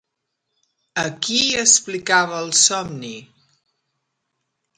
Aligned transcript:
A 1.01 1.03
qui 1.27 1.41
explicava 1.63 2.41
el 2.47 2.49
somni? 2.61 3.13